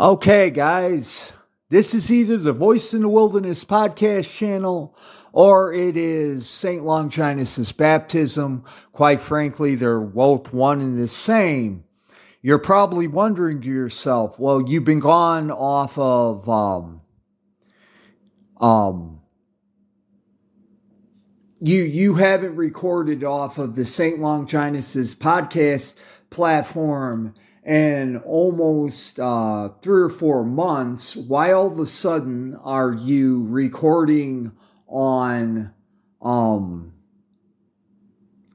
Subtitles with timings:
[0.00, 1.32] Okay, guys,
[1.68, 4.98] this is either the Voice in the Wilderness podcast channel
[5.32, 6.82] or it is St.
[6.84, 8.64] Longinus' baptism.
[8.90, 11.84] Quite frankly, they're both one and the same.
[12.42, 17.00] You're probably wondering to yourself, well, you've been gone off of, um,
[18.56, 19.20] um,
[21.60, 24.18] you you haven't recorded off of the St.
[24.18, 25.94] Longinus' podcast
[26.30, 27.32] platform
[27.64, 31.16] in almost uh, three or four months.
[31.16, 34.52] Why all of a sudden are you recording
[34.86, 35.72] on?
[36.20, 36.92] Um,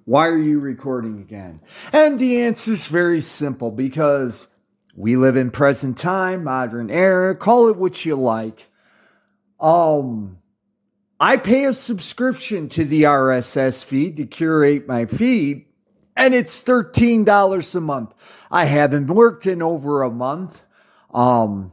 [0.06, 1.62] why are you recording again?
[1.94, 4.48] And the answer is very simple because
[4.96, 7.36] we live in present time, modern era.
[7.36, 8.70] Call it what you like.
[9.60, 10.40] Um
[11.20, 15.66] I pay a subscription to the RSS feed to curate my feed,
[16.20, 18.14] and it's $13 a month.
[18.52, 20.64] I haven't worked in over a month.
[21.14, 21.72] Um,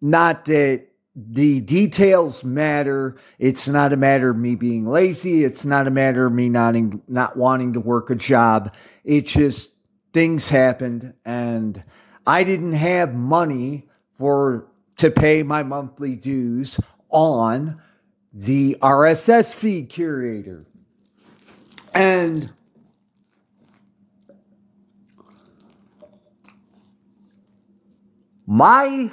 [0.00, 3.16] not that the details matter.
[3.40, 5.44] It's not a matter of me being lazy.
[5.44, 6.76] It's not a matter of me not,
[7.08, 8.74] not wanting to work a job.
[9.02, 9.72] It's just
[10.12, 11.82] things happened and
[12.26, 16.78] I didn't have money for to pay my monthly dues
[17.08, 17.82] on
[18.32, 20.64] the RSS feed curator.
[21.92, 22.52] And
[28.50, 29.12] my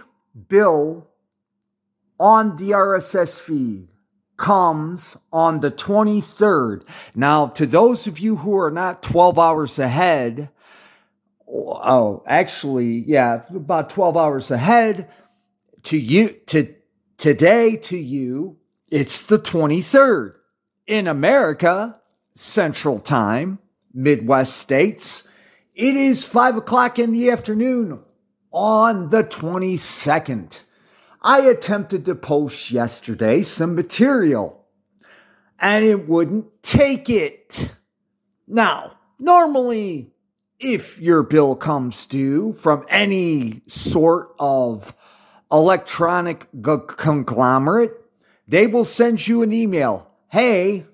[0.49, 1.07] bill
[2.19, 3.87] on the RSS feed
[4.35, 6.81] comes on the 23rd.
[7.13, 10.49] Now, to those of you who are not 12 hours ahead,
[11.47, 15.07] oh, actually, yeah, about 12 hours ahead
[15.83, 16.73] to you, to
[17.17, 18.57] today to you,
[18.89, 20.33] it's the 23rd.
[20.87, 22.01] In America,
[22.33, 23.59] Central Time,
[23.93, 25.25] Midwest states,
[25.75, 27.99] it is 5 o'clock in the afternoon
[28.51, 30.61] on the 22nd.
[31.21, 34.65] I attempted to post yesterday some material
[35.59, 37.73] and it wouldn't take it.
[38.47, 40.11] Now, normally,
[40.59, 44.93] if your bill comes due from any sort of
[45.51, 47.93] electronic g- conglomerate,
[48.47, 50.07] they will send you an email.
[50.29, 50.85] Hey,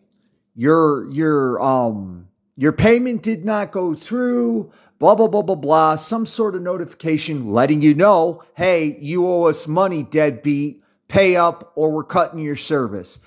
[0.55, 4.71] your your um your payment did not go through.
[5.03, 5.95] Blah blah blah blah blah.
[5.97, 10.81] Some sort of notification letting you know, hey, you owe us money, deadbeat.
[11.09, 13.19] Pay up, or we're cutting your service.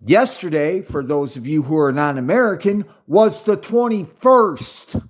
[0.00, 5.06] Yesterday, for those of you who are non American, was the 21st.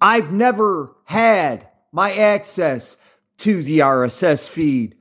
[0.00, 2.96] I've never had my access
[3.36, 4.96] to the RSS feed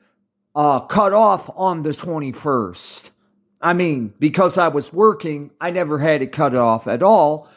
[0.53, 3.09] uh, cut off on the 21st.
[3.59, 7.49] I mean, because I was working, I never had it cut off at all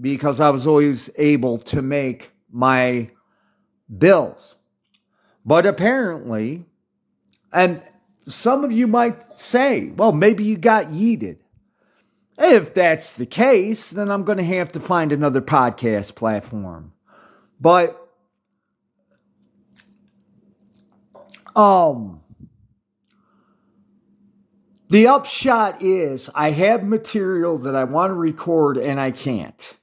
[0.00, 3.08] because I was always able to make my
[3.96, 4.56] bills.
[5.44, 6.66] But apparently,
[7.52, 7.82] and
[8.28, 11.38] some of you might say, well, maybe you got yeeted.
[12.38, 16.92] If that's the case, then I'm going to have to find another podcast platform.
[17.60, 17.96] But,
[21.54, 22.20] um,
[24.88, 29.76] the upshot is I have material that I want to record and I can't.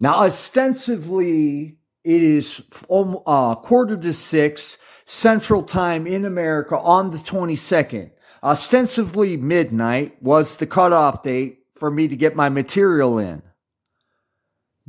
[0.00, 8.10] Now, ostensibly, it is uh, quarter to six Central Time in America on the 22nd.
[8.42, 13.42] Ostensibly, midnight was the cutoff date for me to get my material in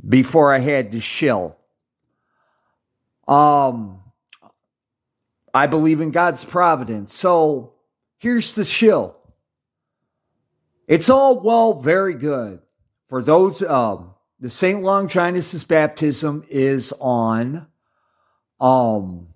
[0.08, 1.58] before I had to shill.
[3.28, 4.00] Um,
[5.52, 7.12] I believe in God's providence.
[7.12, 7.72] So
[8.22, 9.16] Here's the shill.
[10.86, 12.60] It's all well, very good.
[13.08, 14.11] For those, um,
[14.42, 14.82] the St.
[14.82, 17.68] Longinus' baptism is on
[18.60, 19.28] um,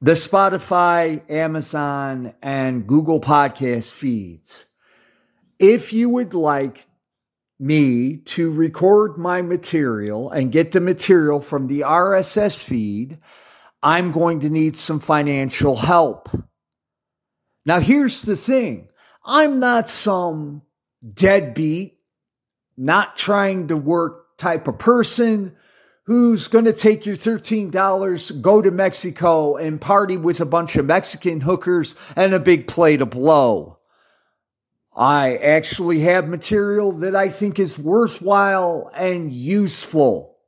[0.00, 4.66] the Spotify, Amazon, and Google podcast feeds.
[5.58, 6.86] If you would like
[7.58, 13.18] me to record my material and get the material from the RSS feed,
[13.82, 16.28] I'm going to need some financial help.
[17.66, 18.90] Now, here's the thing
[19.24, 20.62] I'm not some
[21.12, 21.97] deadbeat,
[22.78, 25.56] not trying to work type of person
[26.04, 30.86] who's going to take your $13, go to Mexico and party with a bunch of
[30.86, 33.76] Mexican hookers and a big plate of blow.
[34.96, 40.38] I actually have material that I think is worthwhile and useful.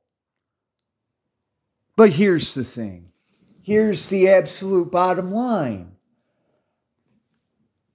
[1.94, 3.12] But here's the thing.
[3.60, 5.92] Here's the absolute bottom line.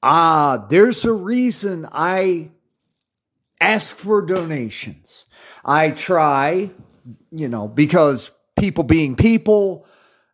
[0.04, 2.52] Ah, there's a reason I
[3.66, 5.26] ask for donations.
[5.64, 6.70] I try,
[7.32, 9.86] you know, because people being people,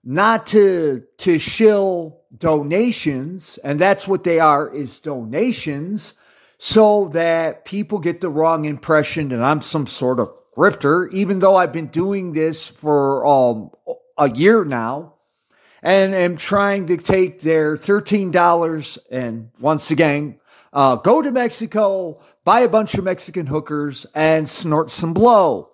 [0.03, 6.13] not to to shill donations, and that's what they are is donations,
[6.57, 11.55] so that people get the wrong impression that I'm some sort of grifter, even though
[11.55, 13.71] I've been doing this for um,
[14.17, 15.15] a year now
[15.81, 20.39] and am trying to take their $13 and once again,
[20.73, 25.69] uh, go to Mexico, buy a bunch of Mexican hookers, and snort some blow.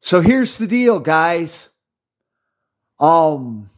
[0.00, 1.70] So here's the deal, guys.
[3.00, 3.70] Um,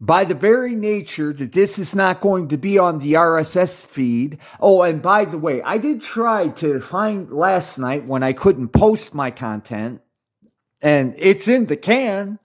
[0.00, 4.38] by the very nature that this is not going to be on the RSS feed.
[4.58, 8.68] Oh, and by the way, I did try to find last night when I couldn't
[8.68, 10.00] post my content,
[10.82, 12.38] and it's in the can.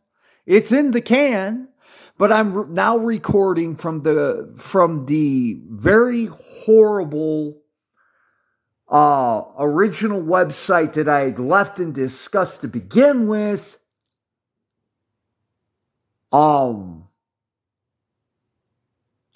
[0.46, 1.70] It's in the can,
[2.18, 7.62] but I'm now recording from the from the very horrible
[8.88, 13.78] uh original website that I had left and discussed to begin with.
[16.32, 17.06] Um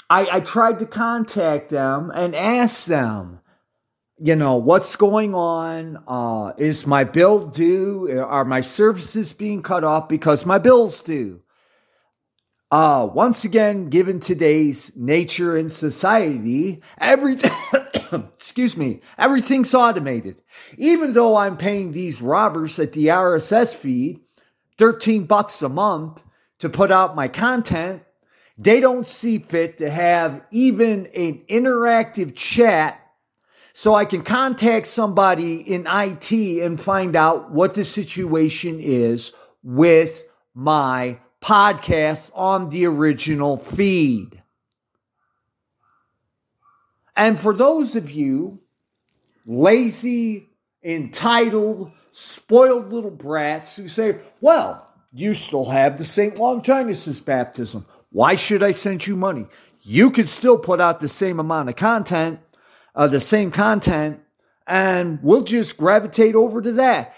[0.09, 3.41] I, I tried to contact them and ask them,
[4.17, 6.03] you know, what's going on?
[6.07, 8.19] Uh, is my bill due?
[8.19, 11.41] Are my services being cut off because my bill's due?
[12.71, 17.51] Uh, once again, given today's nature and society, everything,
[18.35, 20.37] excuse me, everything's automated.
[20.77, 24.21] Even though I'm paying these robbers at the RSS feed
[24.77, 26.23] 13 bucks a month
[26.59, 28.03] to put out my content,
[28.57, 32.99] they don't see fit to have even an interactive chat
[33.73, 39.31] so I can contact somebody in IT and find out what the situation is
[39.63, 40.23] with
[40.53, 44.38] my podcast on the original feed.
[47.19, 48.61] And for those of you
[49.45, 50.49] lazy,
[50.83, 56.37] entitled, spoiled little brats who say, well, you still have the St.
[56.37, 57.85] Longinus' baptism.
[58.11, 59.45] Why should I send you money?
[59.81, 62.39] You could still put out the same amount of content
[62.95, 64.19] uh, the same content,
[64.67, 67.15] and we'll just gravitate over to that.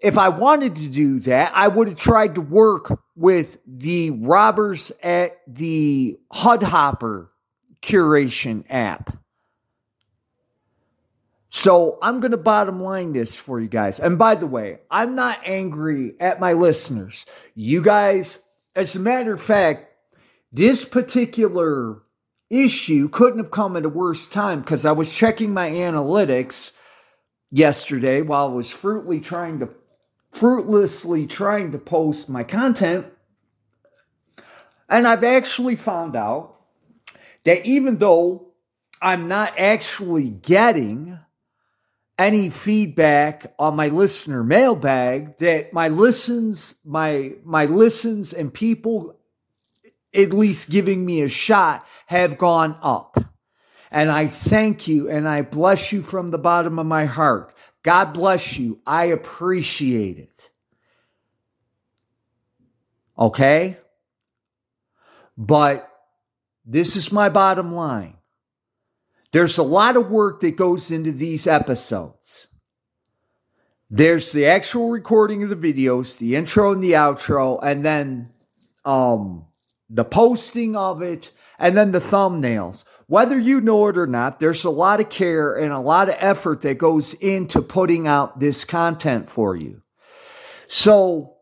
[0.00, 4.90] If I wanted to do that, I would have tried to work with the robbers
[5.02, 7.28] at the Hudhopper
[7.82, 9.18] curation app.
[11.68, 14.00] So I'm going to bottom line this for you guys.
[14.00, 17.26] And by the way, I'm not angry at my listeners.
[17.54, 18.38] You guys,
[18.74, 19.92] as a matter of fact,
[20.50, 22.00] this particular
[22.48, 26.72] issue couldn't have come at a worse time because I was checking my analytics
[27.50, 29.68] yesterday while I was fruitly trying to
[30.30, 33.08] fruitlessly trying to post my content.
[34.88, 36.62] And I've actually found out
[37.44, 38.54] that even though
[39.02, 41.18] I'm not actually getting
[42.18, 49.16] any feedback on my listener mailbag that my listens my my listens and people
[50.14, 53.16] at least giving me a shot have gone up.
[53.90, 57.54] And I thank you and I bless you from the bottom of my heart.
[57.82, 58.80] God bless you.
[58.86, 60.50] I appreciate it.
[63.18, 63.78] Okay?
[65.36, 65.90] But
[66.66, 68.17] this is my bottom line.
[69.32, 72.48] There's a lot of work that goes into these episodes.
[73.90, 78.30] There's the actual recording of the videos, the intro and the outro, and then
[78.84, 79.44] um
[79.90, 82.84] the posting of it, and then the thumbnails.
[83.06, 86.16] Whether you know it or not, there's a lot of care and a lot of
[86.18, 89.80] effort that goes into putting out this content for you.
[90.68, 91.37] So,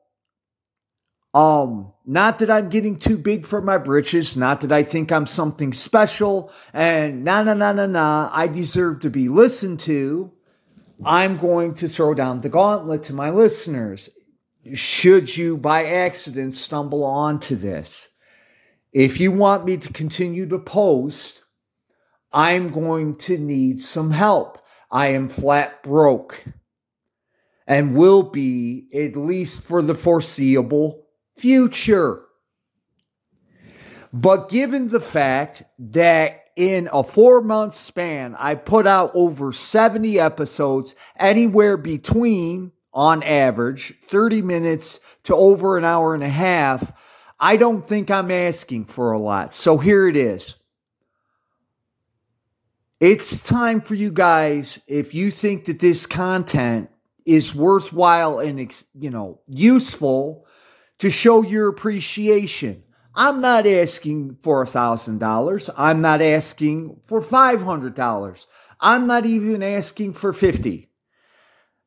[1.36, 5.26] um, not that I'm getting too big for my britches, not that I think I'm
[5.26, 10.32] something special, and na na na na na, I deserve to be listened to.
[11.04, 14.08] I'm going to throw down the gauntlet to my listeners.
[14.72, 18.08] Should you by accident stumble onto this?
[18.94, 21.42] If you want me to continue to post,
[22.32, 24.64] I'm going to need some help.
[24.90, 26.46] I am flat broke
[27.66, 31.05] and will be at least for the foreseeable
[31.36, 32.22] future.
[34.12, 40.18] But given the fact that in a four month span, I put out over 70
[40.18, 46.92] episodes, anywhere between, on average, 30 minutes to over an hour and a half,
[47.38, 49.52] I don't think I'm asking for a lot.
[49.52, 50.56] So here it is.
[52.98, 56.88] It's time for you guys, if you think that this content
[57.26, 60.46] is worthwhile and, you know, useful
[60.98, 62.82] to show your appreciation.
[63.14, 65.70] I'm not asking for a thousand dollars.
[65.76, 68.46] I'm not asking for $500.
[68.78, 70.90] I'm not even asking for 50.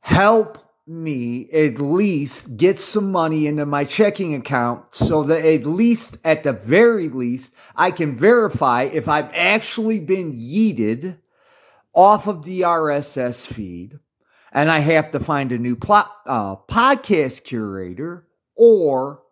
[0.01, 6.17] Help me at least get some money into my checking account so that at least,
[6.23, 11.19] at the very least, I can verify if I've actually been yeeted
[11.93, 13.99] off of the RSS feed
[14.51, 18.25] and I have to find a new plot, uh, podcast curator
[18.59, 19.23] or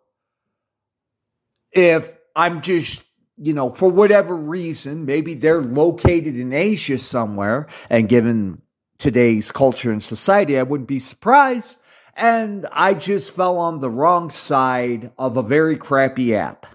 [1.70, 3.04] if I'm just
[3.40, 8.60] you know, for whatever reason, maybe they're located in Asia somewhere, and given
[8.98, 11.78] today's culture and society, I wouldn't be surprised.
[12.16, 16.66] And I just fell on the wrong side of a very crappy app.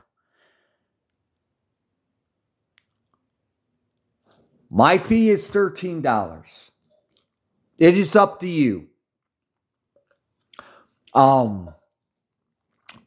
[4.69, 6.69] My fee is $13.
[7.77, 8.87] It is up to you.
[11.13, 11.73] Um,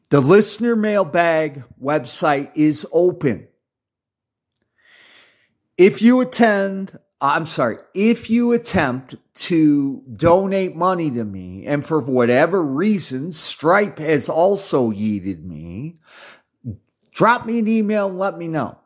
[0.09, 3.47] the listener mailbag website is open.
[5.77, 11.85] If you attend, uh, I'm sorry, if you attempt to donate money to me, and
[11.85, 15.99] for whatever reason, Stripe has also yeeted me,
[17.11, 18.79] drop me an email and let me know.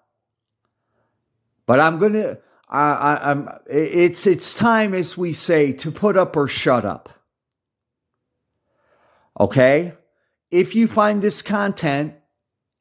[1.65, 6.35] But I'm going to, I, am it's, it's time, as we say, to put up
[6.35, 7.09] or shut up.
[9.39, 9.93] Okay?
[10.51, 12.13] If you find this content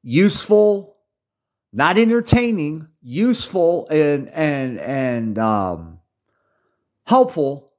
[0.02, 0.96] useful,
[1.72, 6.00] not entertaining, useful and and and um,
[7.06, 7.72] helpful,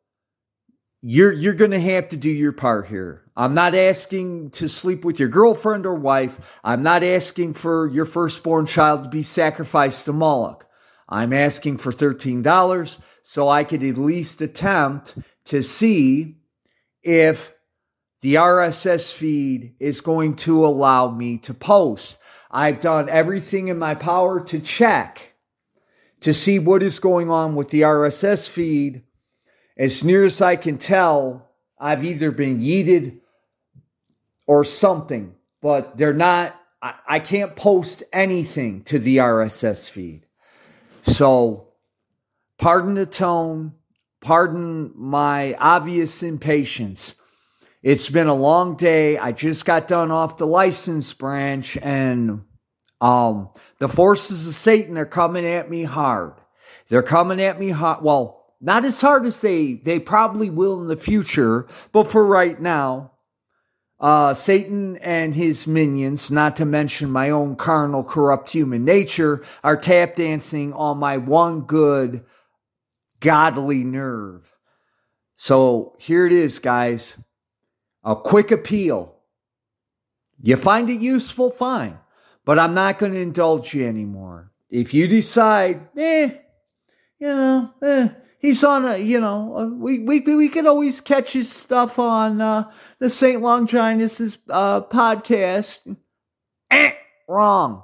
[1.02, 3.24] you're you're going to have to do your part here.
[3.36, 6.60] I'm not asking to sleep with your girlfriend or wife.
[6.64, 10.68] I'm not asking for your firstborn child to be sacrificed to Moloch.
[11.10, 16.38] I'm asking for $13 so I could at least attempt to see
[17.04, 17.52] if
[18.22, 22.20] the RSS feed is going to allow me to post.
[22.51, 25.34] I've done everything in my power to check
[26.22, 29.04] to see what is going on with the RSS feed.
[29.75, 31.50] As near as I can tell,
[31.80, 33.20] I've either been yeeted
[34.46, 40.28] or something, but they're not, I, I can't post anything to the RSS feed.
[41.01, 41.70] So,
[42.60, 43.74] pardon the tone,
[44.20, 47.16] pardon my obvious impatience.
[47.84, 49.18] It's been a long day.
[49.18, 52.44] I just got done off the license branch and
[53.00, 56.34] um, the forces of Satan are coming at me hard.
[56.90, 58.04] They're coming at me hard.
[58.04, 62.62] Well, not as hard as they, they probably will in the future, but for right
[62.62, 63.14] now,
[64.00, 69.78] uh, Satan and his minions, not to mention my own carnal, corrupt human nature, are
[69.78, 72.24] tap dancing on my one good,
[73.20, 74.56] godly nerve.
[75.36, 77.18] So here it is, guys
[78.03, 79.15] a quick appeal.
[80.41, 82.00] You find it useful, fine,
[82.46, 84.51] but I'm not going to indulge you anymore.
[84.70, 86.29] If you decide, eh,
[87.20, 91.34] you know, eh, he's on a, you know, uh, we we we can always catch
[91.34, 95.96] his stuff on uh, the Saint Longinus uh, podcast.
[96.72, 96.93] Eh,
[97.27, 97.84] wrong.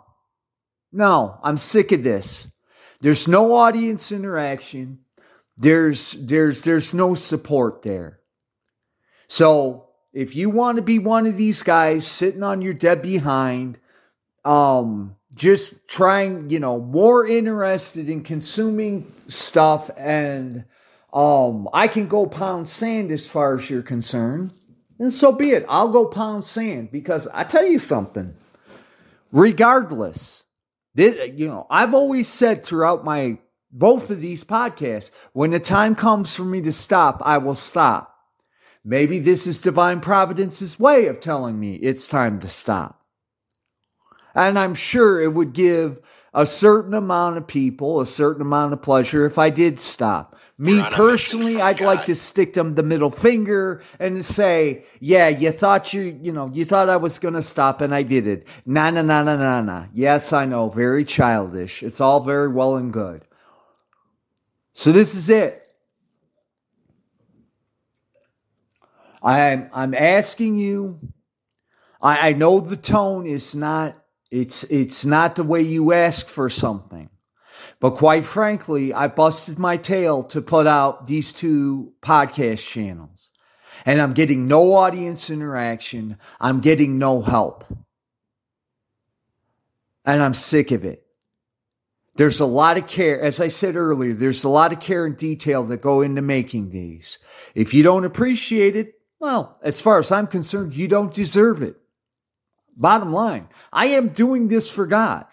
[0.91, 2.47] No, I'm sick of this.
[3.01, 5.00] There's no audience interaction.
[5.57, 8.19] There's there's there's no support there.
[9.27, 9.87] So
[10.17, 13.77] if you want to be one of these guys sitting on your dead behind,
[14.43, 20.65] um, just trying, you know, more interested in consuming stuff and
[21.13, 24.53] um, I can go pound sand as far as you're concerned.
[24.97, 25.63] And so be it.
[25.69, 28.36] I'll go pound sand because I tell you something.
[29.31, 30.45] Regardless,
[30.95, 33.38] this, you know, I've always said throughout my
[33.71, 38.16] both of these podcasts, when the time comes for me to stop, I will stop.
[38.84, 43.01] Maybe this is divine providence's way of telling me it's time to stop.
[44.34, 46.00] And I'm sure it would give
[46.34, 50.36] a certain amount of people a certain amount of pleasure if I did stop.
[50.60, 51.86] Me personally, I'd God.
[51.86, 56.50] like to stick them the middle finger and say, yeah, you thought you, you know,
[56.53, 58.48] you thought I was going to stop and I did it.
[58.65, 59.86] Na, na, na, na, na, na.
[59.93, 60.69] Yes, I know.
[60.69, 61.81] Very childish.
[61.81, 63.24] It's all very well and good.
[64.74, 65.66] So this is it.
[69.21, 71.00] I'm I'm asking you.
[72.01, 73.97] I, I know the tone is not
[74.31, 77.09] it's it's not the way you ask for something.
[77.79, 83.31] But quite frankly, I busted my tail to put out these two podcast channels.
[83.86, 86.17] And I'm getting no audience interaction.
[86.39, 87.65] I'm getting no help.
[90.05, 91.03] And I'm sick of it.
[92.15, 95.15] There's a lot of care, as I said earlier, there's a lot of care and
[95.15, 97.19] detail that go into making these.
[97.53, 101.75] If you don't appreciate it, well, as far as I'm concerned, you don't deserve it.
[102.75, 105.25] Bottom line, I am doing this for God.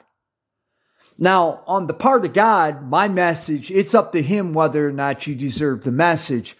[1.18, 5.26] Now, on the part of God, my message, it's up to Him whether or not
[5.26, 6.56] you deserve the message.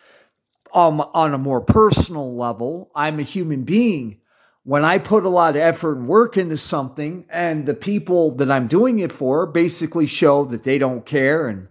[0.75, 4.21] um, on a more personal level, I'm a human being.
[4.65, 8.51] When I put a lot of effort and work into something, and the people that
[8.51, 11.69] I'm doing it for basically show that they don't care, and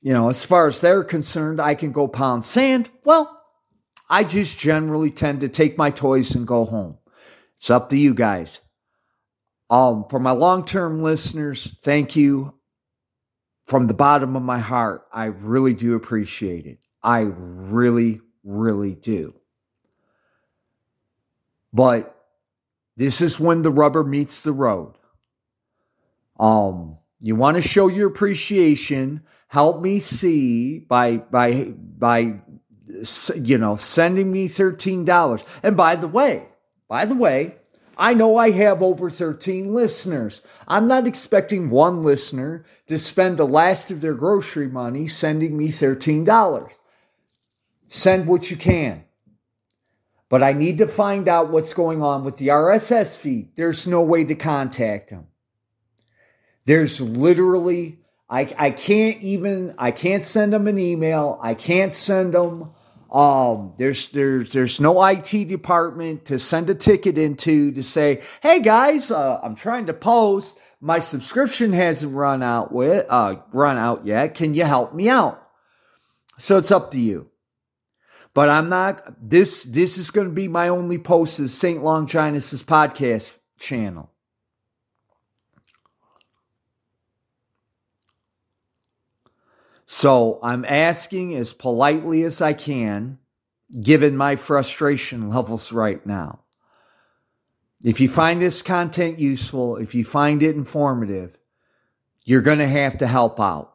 [0.00, 2.88] you know, as far as they're concerned, I can go pound sand.
[3.04, 3.37] Well,
[4.08, 6.98] I just generally tend to take my toys and go home.
[7.58, 8.60] It's up to you guys.
[9.70, 12.54] Um, for my long term listeners, thank you
[13.66, 15.06] from the bottom of my heart.
[15.12, 16.78] I really do appreciate it.
[17.02, 19.34] I really, really do.
[21.72, 22.14] But
[22.96, 24.94] this is when the rubber meets the road.
[26.40, 29.22] Um, you want to show your appreciation.
[29.48, 32.40] Help me see by by by
[33.36, 35.42] you know sending me thirteen dollars.
[35.62, 36.48] And by the way,
[36.88, 37.56] by the way,
[37.98, 40.40] I know I have over 13 listeners.
[40.68, 45.68] I'm not expecting one listener to spend the last of their grocery money sending me
[45.68, 46.76] $13.
[47.88, 49.04] Send what you can.
[50.28, 53.56] But I need to find out what's going on with the RSS feed.
[53.56, 55.26] There's no way to contact them.
[56.66, 57.98] There's literally,
[58.30, 61.38] I, I can't even, I can't send them an email.
[61.42, 62.70] I can't send them
[63.10, 68.60] um, there's there's there's no IT department to send a ticket into to say, hey
[68.60, 70.58] guys, uh, I'm trying to post.
[70.80, 74.34] My subscription hasn't run out with uh, run out yet.
[74.34, 75.42] Can you help me out?
[76.38, 77.30] So it's up to you.
[78.34, 81.82] But I'm not this this is going to be my only post is St.
[81.82, 84.12] Longinus' podcast channel.
[89.90, 93.18] So I'm asking as politely as I can,
[93.80, 96.40] given my frustration levels right now.
[97.82, 101.38] If you find this content useful, if you find it informative,
[102.26, 103.72] you're going to have to help out.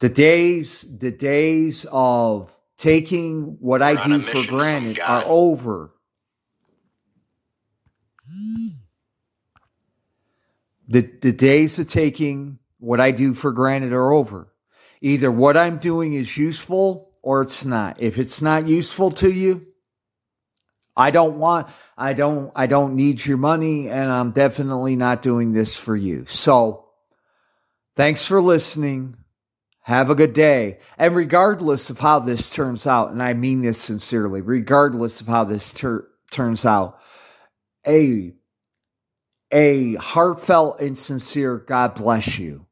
[0.00, 5.92] The days, the days of taking what We're I do for granted are over.
[10.88, 14.48] The, the days of taking what I do for granted are over.
[15.00, 18.00] Either what I'm doing is useful or it's not.
[18.00, 19.66] If it's not useful to you,
[20.96, 25.52] I don't want, I don't, I don't need your money and I'm definitely not doing
[25.52, 26.24] this for you.
[26.26, 26.88] So
[27.94, 29.16] thanks for listening.
[29.82, 30.78] Have a good day.
[30.98, 35.44] And regardless of how this turns out, and I mean this sincerely, regardless of how
[35.44, 36.98] this ter- turns out,
[37.86, 38.32] a,
[39.52, 42.65] a heartfelt and sincere God bless you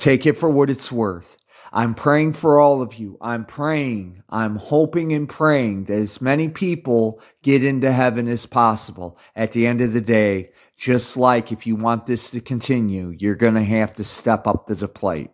[0.00, 1.36] Take it for what it's worth.
[1.72, 3.18] I'm praying for all of you.
[3.20, 9.18] I'm praying, I'm hoping and praying that as many people get into heaven as possible.
[9.36, 13.36] At the end of the day, just like if you want this to continue, you're
[13.36, 15.30] going to have to step up to the plate.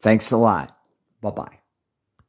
[0.00, 0.74] Thanks a lot.
[1.20, 1.61] Bye bye.